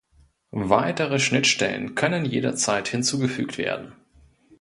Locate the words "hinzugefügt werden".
2.87-3.93